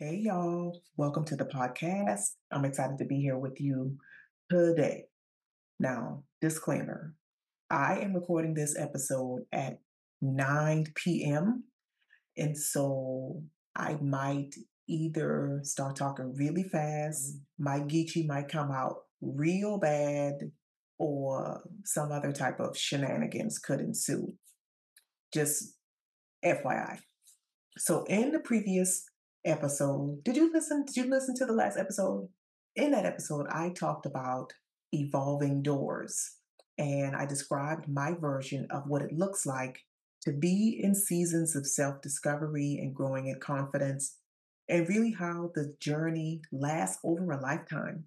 [0.00, 0.80] Hey, y'all.
[0.96, 2.20] Welcome to the podcast.
[2.52, 3.96] I'm excited to be here with you
[4.48, 5.06] today.
[5.80, 7.16] Now, disclaimer
[7.68, 9.80] I am recording this episode at
[10.22, 11.64] 9 p.m.
[12.36, 13.42] And so
[13.74, 14.54] I might
[14.88, 17.64] either start talking really fast, mm-hmm.
[17.64, 20.34] my Geechee might come out real bad,
[21.00, 24.28] or some other type of shenanigans could ensue.
[25.34, 25.74] Just
[26.44, 27.00] FYI.
[27.76, 29.07] So in the previous
[29.44, 30.84] episode, did you listen?
[30.84, 32.28] Did you listen to the last episode?
[32.76, 34.52] In that episode, I talked about
[34.92, 36.38] evolving doors
[36.78, 39.84] and I described my version of what it looks like
[40.22, 44.16] to be in seasons of self discovery and growing in confidence,
[44.68, 48.04] and really how the journey lasts over a lifetime.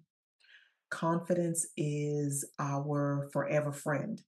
[0.90, 4.22] Confidence is our forever friend.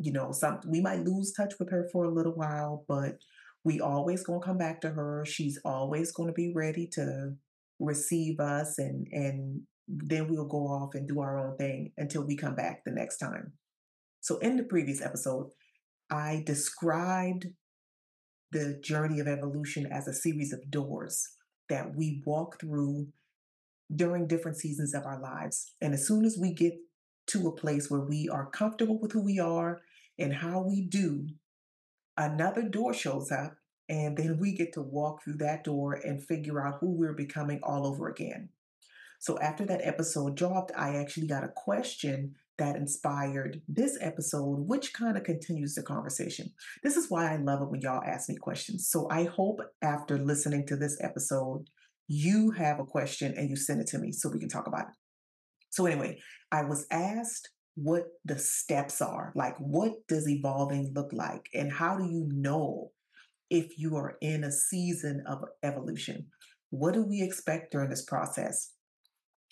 [0.00, 3.18] You know, some we might lose touch with her for a little while, but
[3.64, 5.24] we always going to come back to her.
[5.26, 7.34] She's always going to be ready to
[7.80, 12.36] receive us and and then we'll go off and do our own thing until we
[12.36, 13.52] come back the next time.
[14.20, 15.50] So in the previous episode,
[16.10, 17.48] I described
[18.50, 21.28] the journey of evolution as a series of doors
[21.68, 23.08] that we walk through
[23.94, 25.72] during different seasons of our lives.
[25.80, 26.74] And as soon as we get
[27.28, 29.82] to a place where we are comfortable with who we are
[30.18, 31.26] and how we do,
[32.16, 33.56] another door shows up,
[33.88, 37.60] and then we get to walk through that door and figure out who we're becoming
[37.62, 38.48] all over again.
[39.18, 44.92] So after that episode dropped, I actually got a question that inspired this episode, which
[44.92, 46.52] kind of continues the conversation.
[46.82, 48.88] This is why I love it when y'all ask me questions.
[48.88, 51.68] So I hope after listening to this episode,
[52.06, 54.88] you have a question and you send it to me so we can talk about
[54.88, 54.94] it.
[55.70, 56.18] So, anyway,
[56.52, 61.96] I was asked what the steps are like, what does evolving look like, and how
[61.96, 62.90] do you know
[63.50, 66.26] if you are in a season of evolution?
[66.70, 68.72] What do we expect during this process?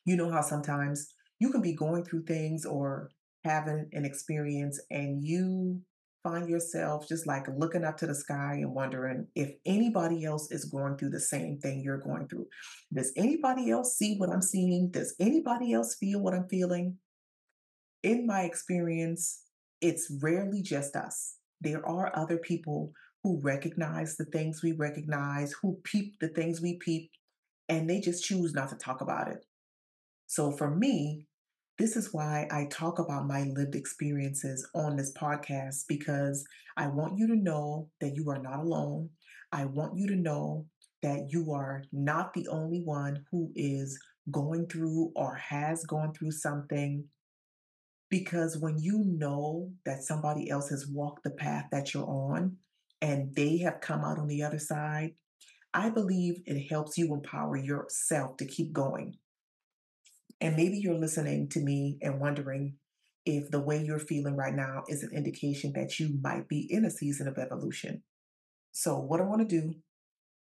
[0.04, 3.10] You know how sometimes you can be going through things or
[3.44, 5.80] having an experience and you
[6.22, 10.66] find yourself just like looking up to the sky and wondering if anybody else is
[10.66, 12.46] going through the same thing you're going through.
[12.92, 14.90] Does anybody else see what I'm seeing?
[14.90, 16.98] Does anybody else feel what I'm feeling?
[18.02, 19.42] In my experience,
[19.80, 21.36] it's rarely just us.
[21.60, 22.92] There are other people
[23.22, 27.10] who recognize the things we recognize, who peep the things we peep,
[27.68, 29.44] and they just choose not to talk about it.
[30.26, 31.26] So for me,
[31.78, 36.44] this is why I talk about my lived experiences on this podcast because
[36.76, 39.10] I want you to know that you are not alone.
[39.52, 40.66] I want you to know
[41.02, 43.98] that you are not the only one who is
[44.30, 47.04] going through or has gone through something.
[48.12, 52.58] Because when you know that somebody else has walked the path that you're on
[53.00, 55.14] and they have come out on the other side,
[55.72, 59.16] I believe it helps you empower yourself to keep going.
[60.42, 62.74] And maybe you're listening to me and wondering
[63.24, 66.84] if the way you're feeling right now is an indication that you might be in
[66.84, 68.02] a season of evolution.
[68.72, 69.76] So, what I want to do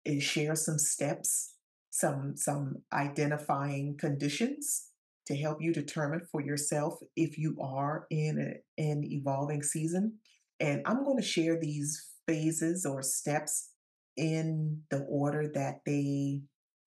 [0.04, 1.54] is share some steps,
[1.90, 4.88] some some identifying conditions
[5.26, 8.38] to help you determine for yourself if you are in
[8.78, 10.18] a, an evolving season.
[10.60, 13.70] And I'm going to share these phases or steps
[14.16, 16.42] in the order that they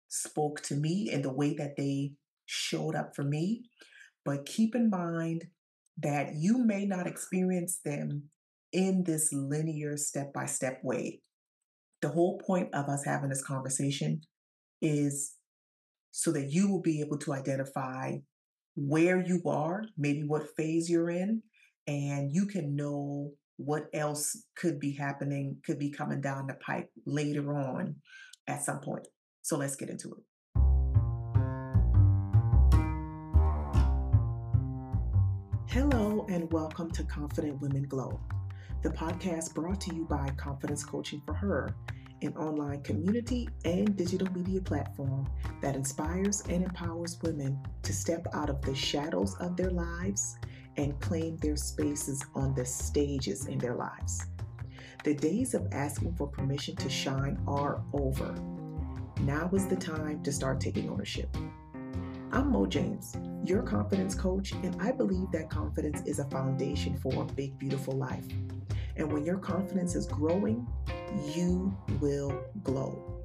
[0.10, 2.14] spoke to me and the way that they
[2.46, 3.64] showed up for me.
[4.24, 5.46] But keep in mind
[5.98, 8.30] that you may not experience them
[8.74, 11.22] in this linear step by step way.
[12.02, 14.22] The whole point of us having this conversation
[14.82, 15.35] is
[16.18, 18.16] so that you will be able to identify
[18.78, 21.44] where you are, maybe what phase you're in,
[21.88, 26.90] and you can know what else could be happening, could be coming down the pipe
[27.06, 27.98] later on
[28.48, 29.06] at some point.
[29.42, 30.24] So let's get into it.
[35.68, 38.22] Hello, and welcome to Confident Women Glow,
[38.84, 41.76] the podcast brought to you by Confidence Coaching for Her,
[42.26, 45.28] an online community and digital media platform
[45.62, 50.38] that inspires and empowers women to step out of the shadows of their lives
[50.78, 54.26] and claim their spaces on the stages in their lives.
[55.04, 58.34] The days of asking for permission to shine are over.
[59.22, 61.30] Now is the time to start taking ownership.
[62.32, 67.22] I'm Mo James, your confidence coach, and I believe that confidence is a foundation for
[67.22, 68.26] a big, beautiful life.
[68.96, 70.68] And when your confidence is growing,
[71.36, 73.24] you will glow,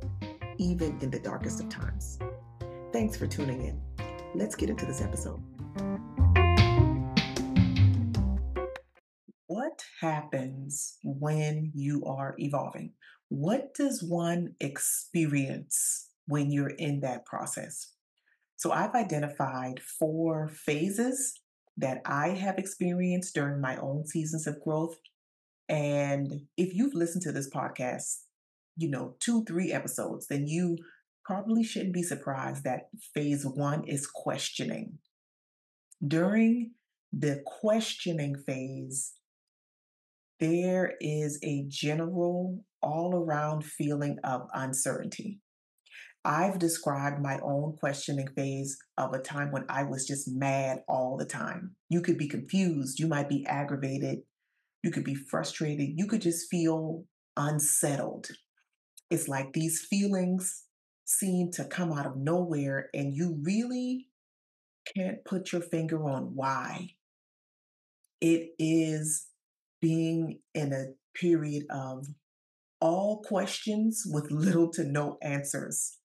[0.59, 2.19] even in the darkest of times.
[2.93, 3.81] Thanks for tuning in.
[4.35, 5.43] Let's get into this episode.
[9.47, 12.93] What happens when you are evolving?
[13.29, 17.93] What does one experience when you're in that process.
[18.57, 21.41] So I've identified four phases
[21.77, 24.97] that I have experienced during my own seasons of growth.
[25.71, 28.25] And if you've listened to this podcast,
[28.77, 30.77] you know, two, three episodes, then you
[31.25, 34.99] probably shouldn't be surprised that phase one is questioning.
[36.05, 36.73] During
[37.13, 39.13] the questioning phase,
[40.41, 45.39] there is a general all around feeling of uncertainty.
[46.25, 51.17] I've described my own questioning phase of a time when I was just mad all
[51.17, 51.77] the time.
[51.89, 54.21] You could be confused, you might be aggravated,
[54.83, 57.05] you could be frustrated, you could just feel
[57.37, 58.29] unsettled.
[59.11, 60.65] It's like these feelings
[61.05, 64.07] seem to come out of nowhere and you really
[64.97, 66.91] can't put your finger on why.
[68.21, 69.27] It is
[69.81, 72.07] being in a period of
[72.81, 75.99] all questions with little to no answers.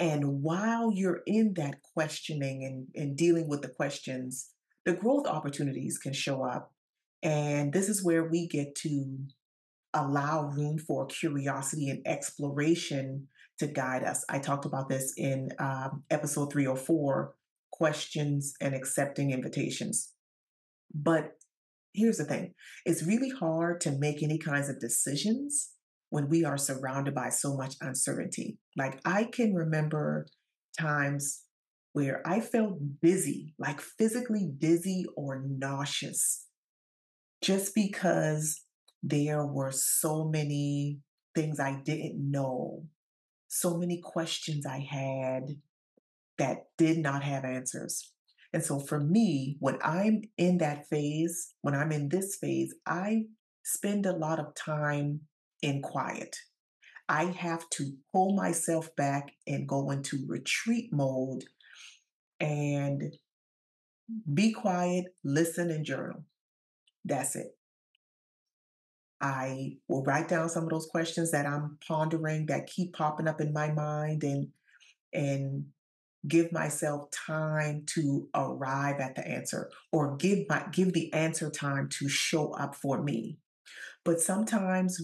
[0.00, 4.50] And while you're in that questioning and, and dealing with the questions,
[4.84, 6.73] the growth opportunities can show up.
[7.24, 9.18] And this is where we get to
[9.94, 13.28] allow room for curiosity and exploration
[13.58, 14.24] to guide us.
[14.28, 17.34] I talked about this in um, episode 304
[17.72, 20.12] questions and accepting invitations.
[20.94, 21.32] But
[21.94, 22.54] here's the thing
[22.84, 25.70] it's really hard to make any kinds of decisions
[26.10, 28.58] when we are surrounded by so much uncertainty.
[28.76, 30.26] Like I can remember
[30.78, 31.42] times
[31.92, 36.46] where I felt dizzy, like physically dizzy or nauseous,
[37.44, 38.62] just because
[39.02, 41.00] there were so many
[41.34, 42.86] things I didn't know,
[43.48, 45.48] so many questions I had
[46.38, 48.12] that did not have answers.
[48.54, 53.24] And so for me, when I'm in that phase, when I'm in this phase, I
[53.62, 55.20] spend a lot of time
[55.60, 56.34] in quiet.
[57.10, 61.44] I have to pull myself back and go into retreat mode
[62.40, 63.02] and
[64.32, 66.24] be quiet, listen, and journal.
[67.04, 67.56] That's it.
[69.20, 73.40] I will write down some of those questions that I'm pondering that keep popping up
[73.40, 74.48] in my mind and
[75.12, 75.66] and
[76.26, 81.88] give myself time to arrive at the answer or give my give the answer time
[82.00, 83.38] to show up for me.
[84.04, 85.00] But sometimes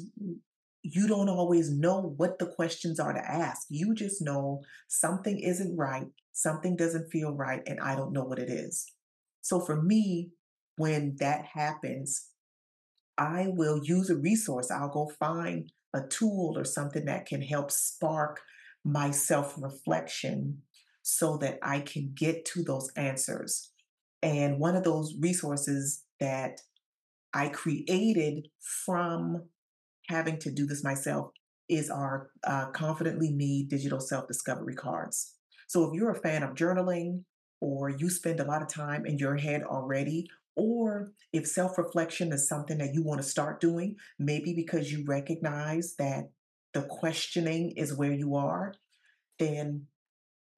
[0.82, 3.67] you don't always know what the questions are to ask.
[3.70, 6.08] You just know something isn't right
[6.41, 8.93] something doesn't feel right and i don't know what it is.
[9.43, 10.31] So for me
[10.76, 12.28] when that happens
[13.19, 17.70] i will use a resource i'll go find a tool or something that can help
[17.70, 18.40] spark
[18.84, 20.62] my self reflection
[21.02, 23.72] so that I can get to those answers.
[24.22, 26.61] And one of those resources that
[27.32, 28.49] I created
[28.84, 29.49] from
[30.08, 31.31] having to do this myself
[31.69, 35.34] is our uh, Confidently Me digital self discovery cards.
[35.69, 37.25] So if you're a fan of journaling
[37.61, 40.26] or you spend a lot of time in your head already,
[40.56, 45.05] or if self reflection is something that you want to start doing, maybe because you
[45.06, 46.31] recognize that
[46.75, 48.75] the questioning is where you are,
[49.38, 49.87] then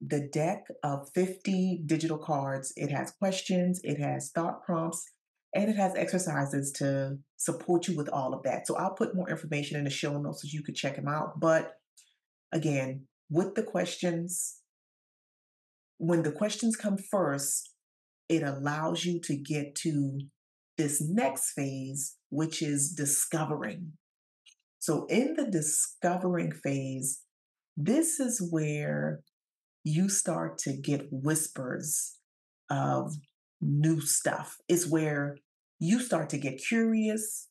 [0.05, 2.73] the deck of 50 digital cards.
[2.75, 5.03] It has questions, it has thought prompts,
[5.55, 8.67] and it has exercises to support you with all of that.
[8.67, 11.39] So I'll put more information in the show notes so you could check them out.
[11.39, 11.73] But
[12.51, 14.59] again, with the questions,
[15.97, 17.72] when the questions come first,
[18.33, 20.21] it allows you to get to
[20.77, 23.93] this next phase, which is discovering.
[24.79, 27.21] So, in the discovering phase,
[27.77, 29.21] this is where
[29.83, 32.17] you start to get whispers
[32.69, 33.13] of
[33.61, 34.57] new stuff.
[34.67, 35.37] It's where
[35.79, 37.49] you start to get curious.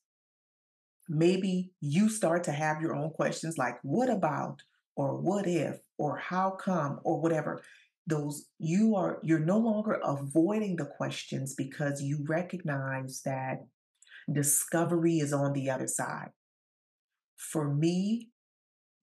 [1.08, 4.62] Maybe you start to have your own questions like, what about,
[4.96, 7.62] or what if, or how come, or whatever.
[8.06, 13.59] Those you are, you're no longer avoiding the questions because you recognize that
[14.30, 16.30] discovery is on the other side.
[17.37, 18.30] For me,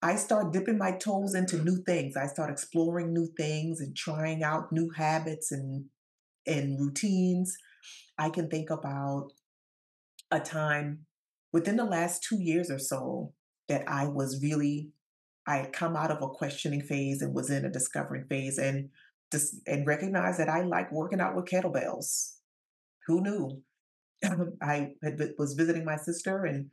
[0.01, 2.17] I start dipping my toes into new things.
[2.17, 5.87] I start exploring new things and trying out new habits and
[6.47, 7.57] and routines.
[8.17, 9.33] I can think about
[10.31, 11.07] a time
[11.53, 13.35] within the last 2 years or so
[13.69, 14.91] that I was really
[15.49, 18.91] I had come out of a questioning phase and was in a discovering phase and
[19.33, 22.35] just and recognized that I like working out with kettlebells.
[23.07, 23.63] Who knew?
[24.63, 26.67] I had, was visiting my sister and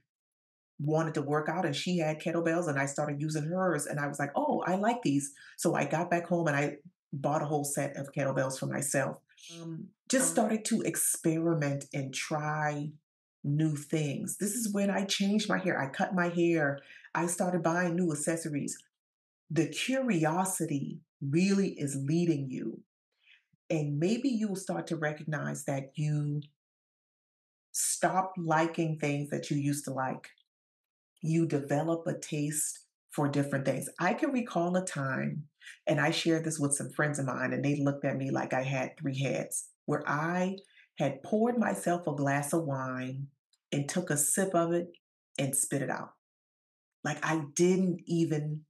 [0.78, 4.08] wanted to work out and she had kettlebells and I started using hers and I
[4.08, 5.32] was like, oh, I like these.
[5.58, 6.76] So I got back home and I
[7.14, 9.18] bought a whole set of kettlebells for myself.
[9.58, 12.90] Um, just um started to experiment and try
[13.46, 14.38] new things.
[14.38, 15.80] This is when I changed my hair.
[15.80, 16.80] I cut my hair.
[17.14, 18.78] I started buying new accessories.
[19.50, 22.82] the curiosity really is leading you.
[23.70, 26.42] And maybe you will start to recognize that you
[27.72, 30.30] stop liking things that you used to like.
[31.22, 32.80] You develop a taste
[33.12, 33.90] for different things.
[34.00, 35.46] I can recall a time,
[35.88, 38.54] and I shared this with some friends of mine, and they looked at me like
[38.54, 40.58] I had three heads, where I
[41.00, 43.28] had poured myself a glass of wine
[43.76, 44.88] and took a sip of it
[45.38, 46.12] and spit it out.
[47.04, 48.62] Like I didn't even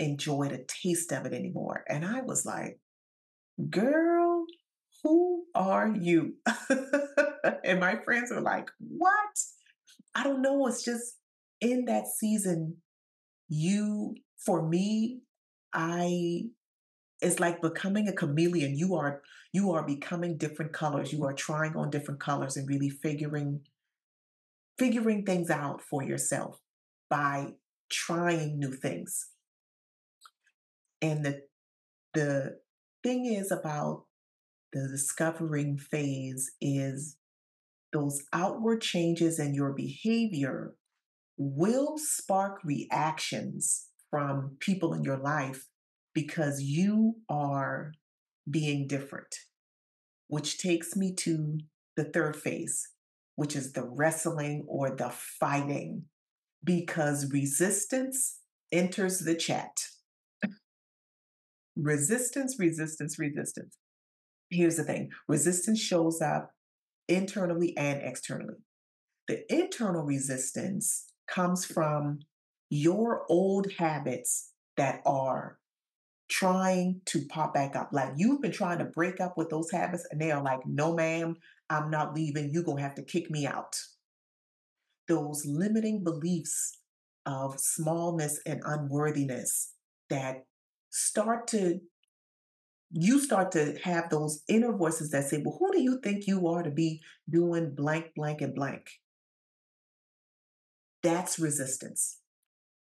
[0.00, 1.84] enjoy the taste of it anymore.
[1.88, 2.80] And I was like,
[3.70, 4.44] girl,
[5.04, 6.34] who are you?
[7.64, 9.38] and my friends were like, what?
[10.16, 10.66] I don't know.
[10.66, 11.18] It's just
[11.60, 12.78] in that season,
[13.48, 15.20] you, for me,
[15.72, 16.46] I,
[17.20, 18.76] it's like becoming a chameleon.
[18.76, 21.12] You are, you are becoming different colors.
[21.12, 23.60] You are trying on different colors and really figuring,
[24.80, 26.58] figuring things out for yourself
[27.10, 27.48] by
[27.92, 29.28] trying new things.
[31.02, 31.42] And the
[32.14, 32.56] the
[33.02, 34.06] thing is about
[34.72, 37.18] the discovering phase is
[37.92, 40.74] those outward changes in your behavior
[41.36, 45.66] will spark reactions from people in your life
[46.14, 47.92] because you are
[48.50, 49.34] being different,
[50.28, 51.58] which takes me to
[51.96, 52.88] the third phase,
[53.40, 56.04] which is the wrestling or the fighting,
[56.62, 59.70] because resistance enters the chat
[61.74, 63.78] resistance, resistance, resistance.
[64.50, 66.50] Here's the thing resistance shows up
[67.08, 68.58] internally and externally.
[69.26, 72.18] The internal resistance comes from
[72.68, 75.59] your old habits that are
[76.30, 77.90] trying to pop back up.
[77.92, 80.94] Like you've been trying to break up with those habits, and they are like, no,
[80.94, 81.36] ma'am,
[81.68, 82.50] I'm not leaving.
[82.50, 83.76] You're going to have to kick me out.
[85.08, 86.78] Those limiting beliefs
[87.26, 89.74] of smallness and unworthiness
[90.08, 90.44] that
[90.90, 91.80] start to
[92.92, 96.48] you start to have those inner voices that say, Well, who do you think you
[96.48, 98.90] are to be doing blank, blank, and blank?
[101.02, 102.18] That's resistance.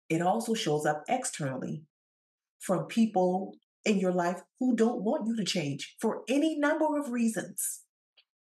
[0.08, 1.84] It also shows up externally
[2.60, 7.12] from people in your life who don't want you to change for any number of
[7.12, 7.82] reasons.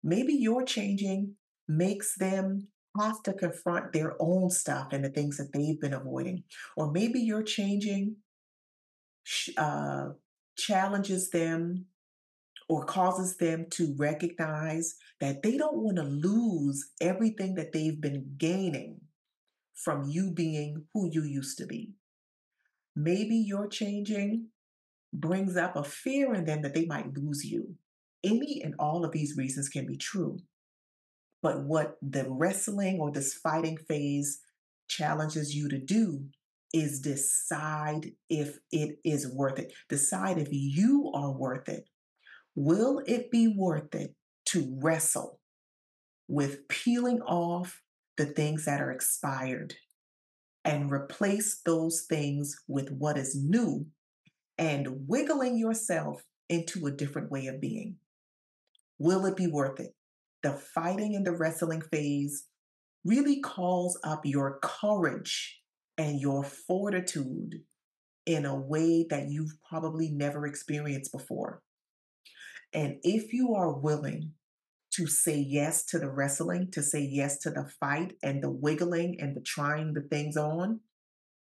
[0.03, 1.36] Maybe your changing
[1.67, 2.67] makes them
[3.00, 6.43] have to confront their own stuff and the things that they've been avoiding.
[6.77, 8.17] Or maybe you're changing
[9.58, 10.10] uh,
[10.58, 11.86] challenges them
[12.70, 18.36] or causes them to recognize that they don't want to lose everything that they've been
[18.38, 19.00] gaining
[19.75, 21.93] from you being who you used to be.
[22.95, 24.47] Maybe your changing
[25.13, 27.75] brings up a fear in them that they might lose you.
[28.23, 30.39] Any and all of these reasons can be true.
[31.41, 34.39] But what the wrestling or this fighting phase
[34.88, 36.25] challenges you to do
[36.73, 39.73] is decide if it is worth it.
[39.89, 41.89] Decide if you are worth it.
[42.55, 44.15] Will it be worth it
[44.47, 45.39] to wrestle
[46.27, 47.81] with peeling off
[48.17, 49.75] the things that are expired
[50.65, 53.86] and replace those things with what is new
[54.58, 57.98] and wiggling yourself into a different way of being?
[59.00, 59.96] Will it be worth it?
[60.43, 62.46] The fighting and the wrestling phase
[63.05, 65.62] really calls up your courage
[65.98, 67.62] and your fortitude
[68.25, 71.62] in a way that you've probably never experienced before.
[72.74, 74.32] And if you are willing
[74.95, 79.17] to say yes to the wrestling, to say yes to the fight and the wiggling
[79.19, 80.81] and the trying the things on,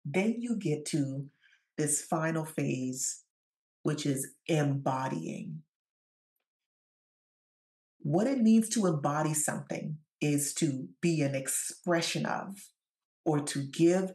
[0.05, 1.26] then you get to
[1.76, 3.23] this final phase,
[3.83, 5.62] which is embodying.
[8.00, 12.57] What it means to embody something is to be an expression of
[13.25, 14.12] or to give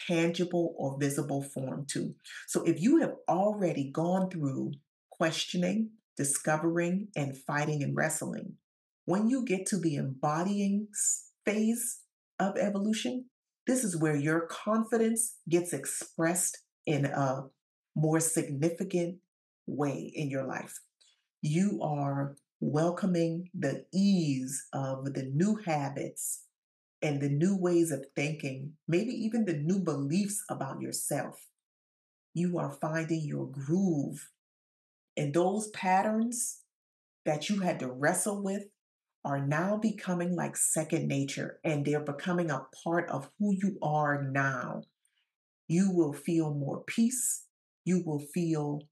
[0.00, 2.14] tangible or visible form to.
[2.48, 4.72] So if you have already gone through
[5.10, 8.54] questioning, discovering, and fighting and wrestling,
[9.04, 10.88] when you get to the embodying
[11.44, 12.00] phase
[12.38, 13.26] of evolution,
[13.66, 17.44] this is where your confidence gets expressed in a
[17.96, 19.18] more significant
[19.66, 20.80] way in your life.
[21.40, 26.44] You are welcoming the ease of the new habits
[27.02, 31.46] and the new ways of thinking, maybe even the new beliefs about yourself.
[32.32, 34.30] You are finding your groove.
[35.16, 36.62] And those patterns
[37.24, 38.64] that you had to wrestle with
[39.24, 44.22] are now becoming like second nature and they're becoming a part of who you are
[44.22, 44.82] now.
[45.66, 47.44] You will feel more peace.
[47.84, 48.82] You will feel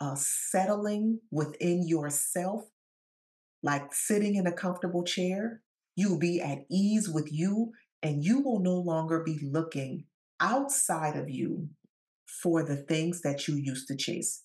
[0.00, 2.64] a settling within yourself,
[3.62, 5.62] like sitting in a comfortable chair
[5.98, 7.72] you will be at ease with you,
[8.04, 10.04] and you will no longer be looking
[10.38, 11.70] outside of you
[12.24, 14.44] for the things that you used to chase.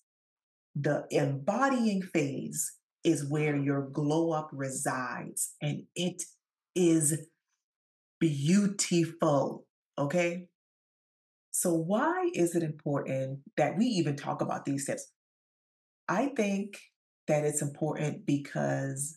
[0.74, 2.72] The embodying phase
[3.04, 6.22] is where your glow up resides, and it
[6.74, 7.26] is
[8.18, 9.66] beautiful.
[9.98, 10.46] Okay.
[11.50, 15.12] So, why is it important that we even talk about these steps?
[16.08, 16.78] I think
[17.28, 19.16] that it's important because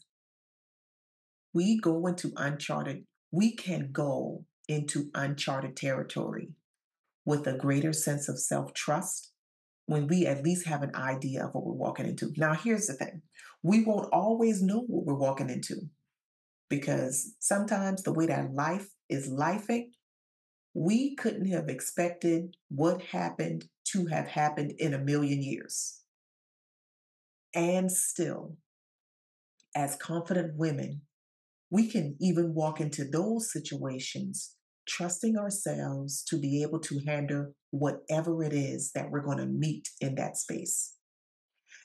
[1.54, 6.50] we go into uncharted, we can go into uncharted territory
[7.26, 9.32] with a greater sense of self trust
[9.88, 12.32] when we at least have an idea of what we're walking into.
[12.38, 13.22] Now, here's the thing
[13.68, 15.76] we won't always know what we're walking into
[16.70, 19.88] because sometimes the way that life is lifing,
[20.74, 26.02] we couldn't have expected what happened to have happened in a million years.
[27.56, 28.58] And still,
[29.76, 31.02] as confident women,
[31.70, 34.56] we can even walk into those situations
[34.88, 39.90] trusting ourselves to be able to handle whatever it is that we're going to meet
[40.00, 40.97] in that space.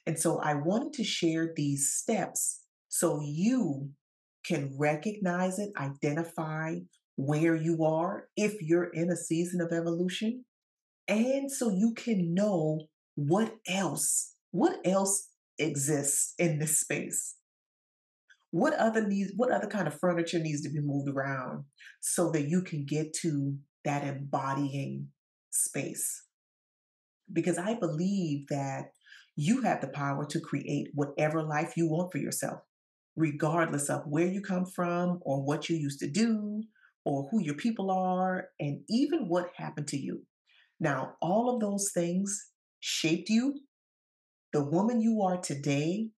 [0.06, 3.90] And so I wanted to share these steps so you
[4.44, 6.76] can recognize it, identify
[7.16, 10.44] where you are if you're in a season of evolution,
[11.08, 12.80] and so you can know
[13.14, 15.28] what else, what else
[15.58, 17.36] exists in this space.
[18.50, 21.64] What other needs, what other kind of furniture needs to be moved around
[22.00, 25.08] so that you can get to that embodying
[25.50, 26.24] space?
[27.32, 28.90] Because I believe that
[29.36, 32.60] you have the power to create whatever life you want for yourself,
[33.16, 36.62] regardless of where you come from or what you used to do
[37.04, 40.22] or who your people are and even what happened to you.
[40.78, 42.48] Now, all of those things
[42.80, 43.54] shaped you.
[44.52, 46.10] The woman you are today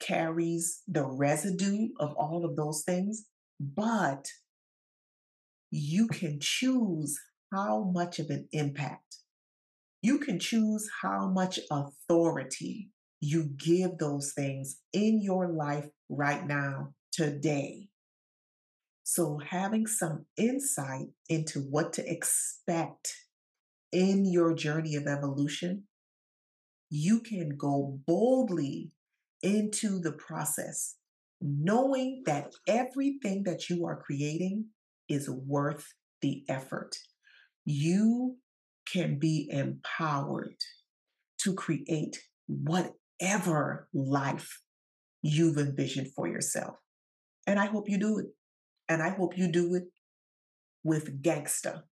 [0.00, 3.24] carries the residue of all of those things,
[3.60, 4.26] but
[5.70, 7.18] you can choose
[7.52, 9.21] how much of an impact.
[10.02, 12.90] You can choose how much authority
[13.20, 17.88] you give those things in your life right now, today.
[19.04, 23.14] So, having some insight into what to expect
[23.92, 25.84] in your journey of evolution,
[26.90, 28.90] you can go boldly
[29.42, 30.96] into the process,
[31.40, 34.66] knowing that everything that you are creating
[35.08, 36.96] is worth the effort.
[37.64, 38.36] You
[38.92, 40.56] can be empowered
[41.40, 44.60] to create whatever life
[45.22, 46.76] you've envisioned for yourself.
[47.46, 48.26] And I hope you do it.
[48.88, 49.84] And I hope you do it
[50.84, 51.82] with gangsta.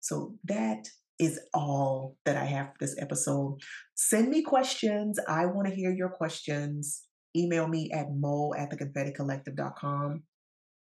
[0.00, 3.58] So that is all that I have for this episode.
[3.94, 5.18] Send me questions.
[5.28, 7.02] I want to hear your questions.
[7.36, 10.22] Email me at mo at theconfetticollective.com.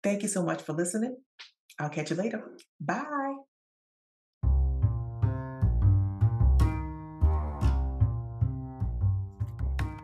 [0.02, 1.16] Thank you so much for listening.
[1.78, 2.42] I'll catch you later.
[2.80, 3.47] Bye.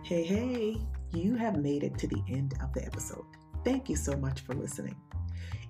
[0.05, 0.77] Hey, hey,
[1.15, 3.25] you have made it to the end of the episode.
[3.65, 4.95] Thank you so much for listening.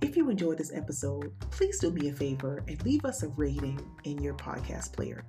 [0.01, 3.81] If you enjoyed this episode, please do me a favor and leave us a rating
[4.03, 5.25] in your podcast player.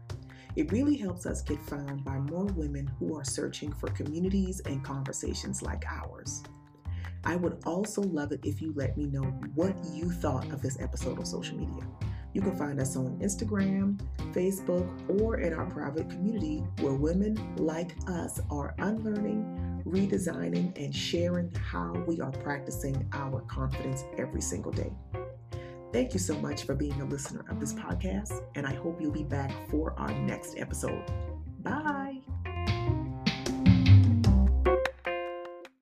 [0.56, 4.84] It really helps us get found by more women who are searching for communities and
[4.84, 6.41] conversations like ours.
[7.26, 10.82] I would also love it if you let me know what you thought of this
[10.82, 11.84] episode on social media.
[12.36, 13.98] You can find us on Instagram,
[14.34, 14.86] Facebook,
[15.21, 21.93] or in our private community where women like us are unlearning, redesigning, and sharing how
[22.06, 24.91] we are practicing our confidence every single day.
[25.93, 29.12] Thank you so much for being a listener of this podcast, and I hope you'll
[29.12, 31.06] be back for our next episode.
[31.62, 32.05] Bye.